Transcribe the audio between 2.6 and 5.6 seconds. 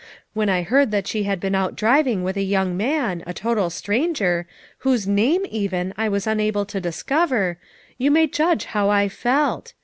man, a total stranger, whose name,